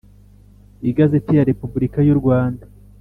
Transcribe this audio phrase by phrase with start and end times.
[0.89, 2.65] Igazeti ya Repubulika y’u Rwanda;